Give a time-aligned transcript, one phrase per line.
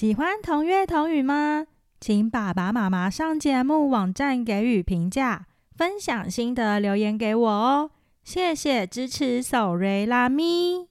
[0.00, 1.66] 喜欢同月同语吗？
[2.00, 5.44] 请爸爸妈妈上节目网站给予评价，
[5.76, 7.90] 分享心得留言给我哦。
[8.24, 10.88] 谢谢支持，手瑞拉咪。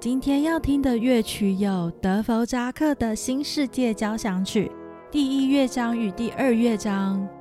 [0.00, 4.72] 今天要听的乐曲有德弗扎克的新世界交响曲
[5.08, 7.37] 第一乐章与第二乐章。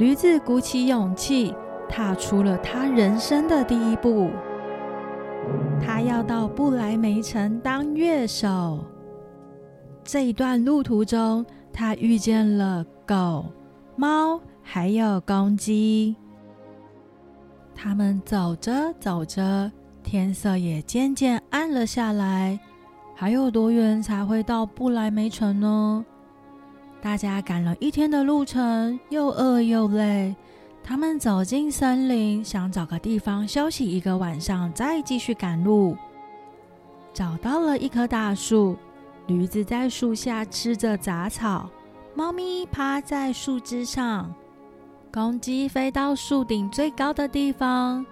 [0.00, 1.54] 驴子鼓起勇气，
[1.86, 4.30] 踏出了他人生的第一步。
[5.78, 8.82] 他要到布莱梅城当乐手。
[10.02, 13.44] 这一段路途中，他遇见了狗、
[13.94, 16.16] 猫，还有公鸡。
[17.74, 19.70] 他们走着走着。
[20.02, 22.58] 天色也渐渐暗了下来，
[23.14, 26.06] 还有多远才会到布莱梅城呢？
[27.02, 30.34] 大家赶了一天的路程，又饿又累。
[30.82, 35.96] 他们走进森林，想找个地方休息一个晚上，再继续赶路。
[37.12, 38.76] 找到了一棵大树，
[39.26, 41.68] 驴子在树下吃着杂草，
[42.14, 44.32] 猫咪趴在树枝上，
[45.12, 48.04] 公鸡飞到树顶最高的地方。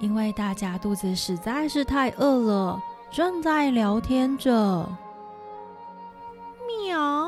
[0.00, 2.80] 因为大家肚子实在是太饿了，
[3.10, 4.88] 正在聊天着。
[6.86, 7.27] 喵，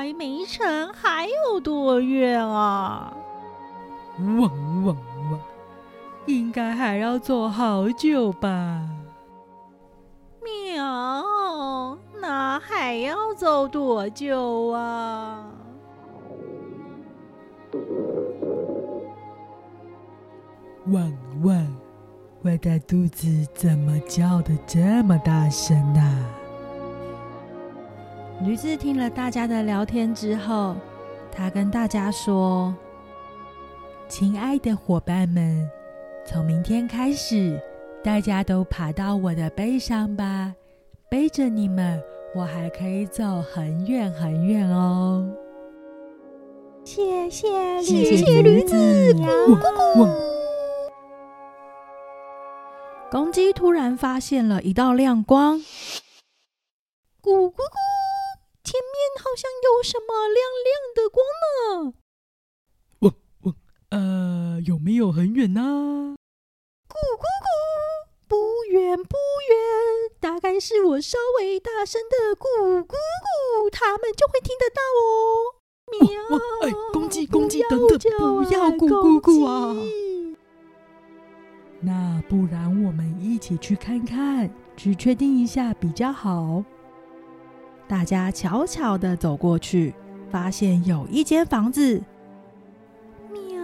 [0.00, 3.14] 布莱梅城还有多远啊？
[4.18, 4.50] 汪
[4.82, 4.96] 汪
[5.30, 5.38] 汪，
[6.24, 8.88] 应该还要走好久吧？
[10.42, 15.44] 喵，那还要走多久啊？
[20.86, 21.12] 汪
[21.42, 21.76] 汪！
[22.42, 26.39] 我的肚子怎么叫的这么大声啊？
[28.42, 30.74] 驴子听了大家的聊天之后，
[31.30, 32.74] 他跟大家说
[34.08, 35.70] ：“亲爱的伙伴们，
[36.24, 37.60] 从明天开始，
[38.02, 40.54] 大家都爬到我的背上吧，
[41.10, 42.02] 背着你们，
[42.34, 45.30] 我还可以走很远很远哦。”
[46.82, 48.74] 谢谢，谢谢驴子，
[49.14, 50.08] 咕咕。
[53.10, 55.58] 公鸡突然发现了一道亮光，
[57.22, 57.89] 咕咕咕！
[59.20, 61.92] 好像有什么亮亮的光呢。
[63.00, 63.54] 嗡嗡，
[63.90, 66.16] 呃，有没有很远呢？
[66.88, 67.48] 咕咕咕，
[68.26, 69.16] 不远不
[69.48, 69.56] 远，
[70.18, 75.60] 大概是我稍微大声的咕咕咕，他们就会听得到哦。
[75.92, 75.98] 喵！
[76.62, 79.76] 哎，公鸡公鸡，等等，不要咕咕咕啊！
[81.82, 86.64] 那不然我们一起去看看，去确定一下比较好。
[87.90, 89.92] 大家悄悄的走过去，
[90.30, 92.00] 发现有一间房子。
[93.32, 93.60] 喵，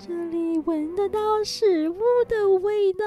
[0.00, 3.04] 这里闻得到食物的味道。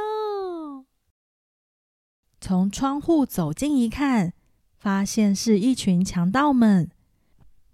[2.39, 4.31] 从窗户走近一看，
[4.77, 6.89] 发现是一群强盗们，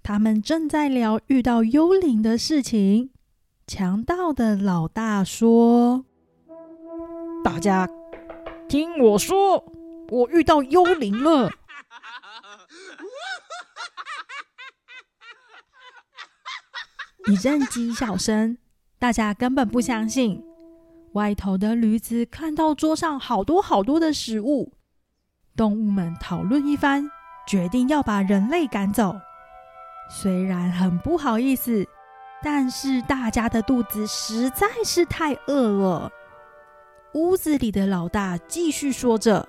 [0.02, 3.12] 他们正在聊遇到幽灵的事情。
[3.68, 6.04] 强盗的老大说
[7.46, 7.88] ：“大家
[8.68, 9.64] 听我说，
[10.10, 11.52] 我遇到幽灵了。”
[17.28, 18.58] 一阵讥笑声，
[18.98, 20.44] 大家根本不相信。
[21.14, 24.74] 外头的驴子看到桌上好多好多的食物，
[25.56, 27.10] 动物们讨论一番，
[27.48, 29.16] 决定要把人类赶走。
[30.10, 31.88] 虽然很不好意思。
[32.44, 36.12] 但是大家的肚子实在是太饿了。
[37.14, 39.48] 屋子里的老大继续说着：“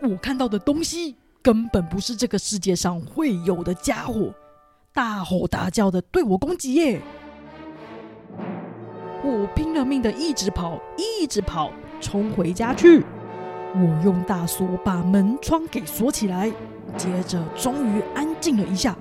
[0.00, 4.32] 我看到的东西根本不是这个世界上会有的家伙，
[4.92, 7.00] 大吼大叫的对我攻击耶！
[9.24, 13.02] 我拼了命的一直跑，一直跑，冲回家去。
[13.74, 16.52] 我用大锁把门窗给锁起来，
[16.96, 18.94] 接着终于安静了一下。”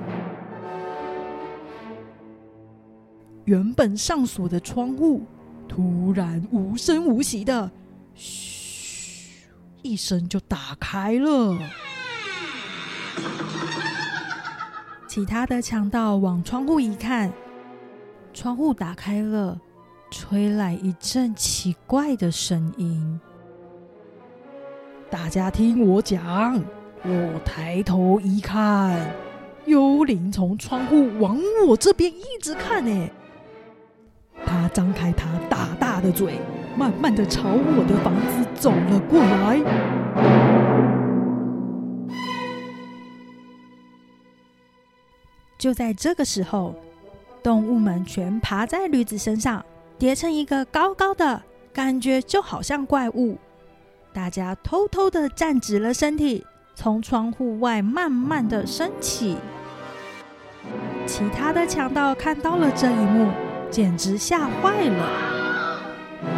[3.44, 5.24] 原本上锁的窗户，
[5.68, 7.70] 突然无声无息的
[8.16, 9.50] “嘘”
[9.82, 11.58] 一声就打开了。
[15.14, 17.30] 其他的强盗往窗户一看，
[18.34, 19.60] 窗户打开了，
[20.10, 23.20] 吹来一阵奇怪的声音。
[25.10, 26.64] 大家听我讲，
[27.04, 29.14] 我抬头一看，
[29.66, 31.38] 幽灵从窗户往
[31.68, 33.10] 我这边一直看，呢。
[34.46, 36.40] 他张开他大大的嘴，
[36.78, 40.71] 慢慢的朝我的房子走了过来。
[45.62, 46.74] 就在这个时候，
[47.44, 49.64] 动物们全爬在驴子身上，
[50.00, 51.40] 叠成一个高高的，
[51.72, 53.38] 感觉就好像怪物。
[54.12, 56.44] 大家偷偷的站直了身体，
[56.74, 59.38] 从窗户外慢慢的升起。
[61.06, 63.32] 其他的强盗看到了这一幕，
[63.70, 65.80] 简直吓坏了。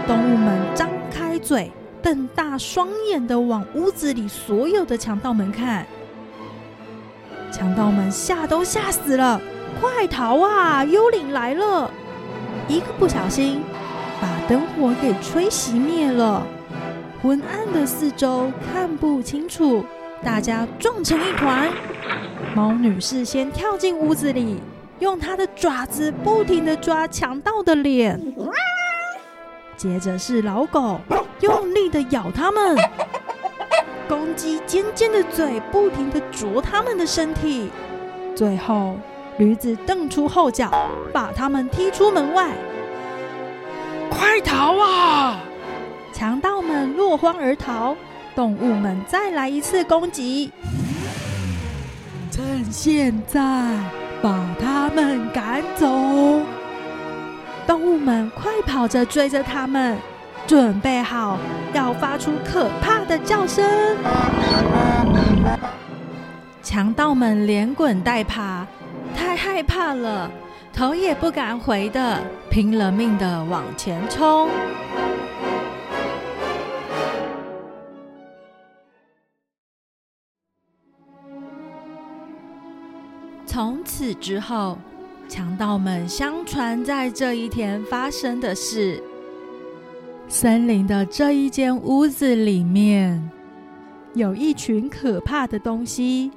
[0.06, 1.72] 动物们张开嘴，
[2.02, 5.88] 瞪大双眼的往屋子里所有的强盗们看。
[7.54, 9.40] 强盗们吓都吓死了，
[9.80, 10.84] 快逃啊！
[10.84, 11.90] 幽灵来了！
[12.68, 13.62] 一个不小心，
[14.20, 16.44] 把灯火给吹熄灭了。
[17.22, 19.86] 昏暗的四周看不清楚，
[20.24, 21.72] 大家撞成一团。
[22.56, 24.60] 猫女士先跳进屋子里，
[24.98, 28.20] 用她的爪子不停的抓强盗的脸。
[29.78, 31.00] 接着是老狗，
[31.42, 32.76] 用力的咬他们。
[34.34, 37.70] 鸡尖尖的嘴不停的啄他们的身体，
[38.36, 38.98] 最后
[39.38, 42.52] 驴子瞪出后脚，把他们踢出门外。
[44.10, 45.40] 快逃啊！
[46.14, 47.96] 强盗们落荒而逃，
[48.36, 50.52] 动物们再来一次攻击。
[52.30, 53.40] 趁现在
[54.22, 55.88] 把他们赶走！
[57.66, 59.98] 动物们快跑着追着他们。
[60.46, 61.38] 准备好，
[61.74, 63.66] 要发出可怕的叫声！
[66.62, 68.66] 强盗们连滚带爬，
[69.16, 70.30] 太害怕了，
[70.74, 72.20] 头也不敢回的，
[72.50, 74.50] 拼了命的往前冲。
[83.46, 84.78] 从此之后，
[85.30, 89.02] 强盗们相传在这一天发生的事。
[90.34, 93.30] 森林的这一间屋子里面，
[94.16, 96.32] 有一群可怕的东西。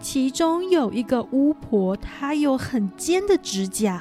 [0.00, 4.00] 其中有一个巫婆，她有很尖的指甲；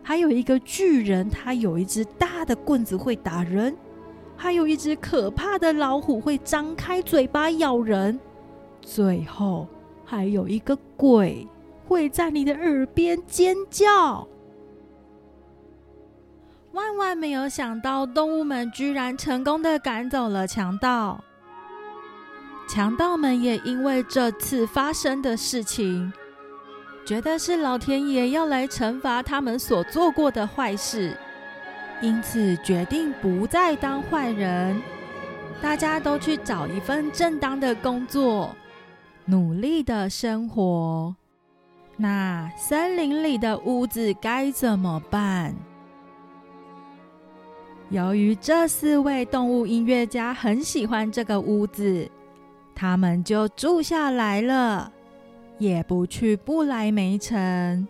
[0.00, 3.74] 还有一个巨人，他有一只大的棍子会打人；
[4.36, 8.16] 还有一只可怕的老虎会张开嘴巴咬人；
[8.80, 9.66] 最后
[10.04, 11.48] 还有一个鬼
[11.88, 14.28] 会在你的耳边尖叫。
[16.72, 21.22] 万万没有想到，动物们居然成功的赶走了强盗。
[22.68, 26.10] 强盗们也因为这次发生的事情，
[27.04, 31.14] 觉得是老天爷要来惩罚他们所做过的坏事，
[32.00, 34.80] 因此决定不再当坏人。
[35.60, 38.56] 大家都去找一份正当的工作，
[39.26, 41.14] 努力的生活。
[41.98, 45.54] 那森林里的屋子该怎么办？
[47.92, 52.10] 由于这四位动物音乐家很喜欢这个屋子，
[52.74, 54.90] 他们就住下来了，
[55.58, 57.86] 也不去不来梅城。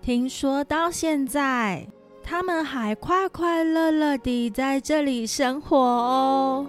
[0.00, 1.84] 听说到现在，
[2.22, 6.64] 他们还快快乐乐地在这里生活哦。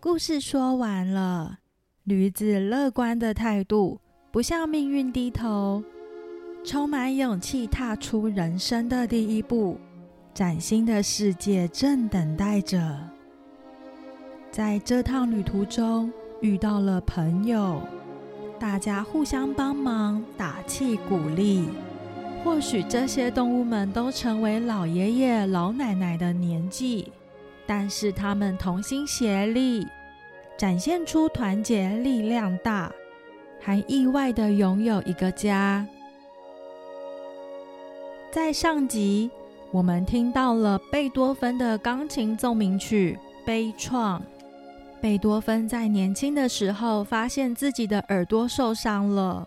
[0.00, 1.60] 故事说完了，
[2.04, 3.98] 驴子乐观的态度，
[4.30, 5.82] 不向命运低头。
[6.64, 9.78] 充满勇气，踏出人生的第一步，
[10.32, 12.98] 崭新的世界正等待着。
[14.52, 17.80] 在这趟旅途中，遇到了朋友，
[18.60, 21.64] 大家互相帮忙、打气、鼓励。
[22.44, 27.10] 或许这些动物们都成为老爷爷、老奶奶的年纪，
[27.66, 29.86] 但是他们同心协力，
[30.56, 32.92] 展现出团结力量大，
[33.60, 35.84] 还意外的拥有一个家。
[38.32, 39.30] 在上集，
[39.70, 44.18] 我们听到了贝多芬的钢琴奏鸣曲《悲怆》。
[45.02, 49.46] 贝多芬在年轻的时候发现自己的耳朵受伤了，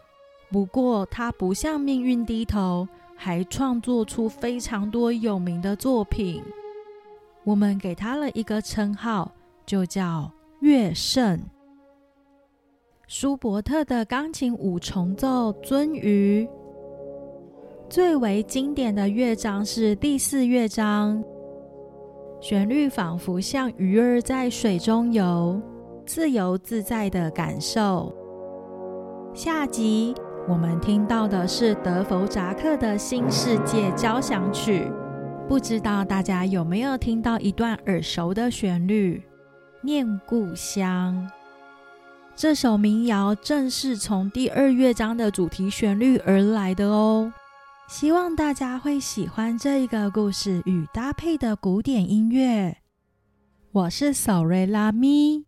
[0.52, 6.44] 不过他不向命运低头，还创作出非常多有名的作品。
[7.44, 9.32] 我们给他了一个称号，
[9.66, 11.42] 就叫乐圣。
[13.08, 16.48] 舒伯特的钢琴五重奏《鳟鱼》。
[17.88, 21.24] 最为经典的乐章是第四乐章，
[22.42, 25.62] 旋律仿佛像鱼儿在水中游，
[26.04, 28.12] 自由自在的感受。
[29.36, 30.16] 下集
[30.50, 34.92] 我们听到的是德弗扎克的新世界交响曲，
[35.48, 39.18] 不知道大家有没有听到一段耳熟的旋律
[39.82, 41.16] 《念故乡》？
[42.36, 47.32] 这首民谣正是从第二乐章的主题旋律而来的哦。
[47.88, 52.78] 希望大家会喜欢这一个故事与搭配的古典音乐。
[53.72, 55.46] 我是索瑞拉咪，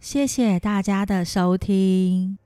[0.00, 2.38] 谢谢大家的收听。